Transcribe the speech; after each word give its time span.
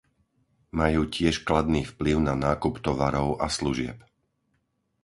Majú 0.79 1.01
tiež 1.15 1.35
kladný 1.47 1.81
vplyv 1.91 2.17
na 2.29 2.33
nákup 2.45 2.75
tovarov 2.85 3.29
a 3.37 3.47
služieb. 3.57 3.97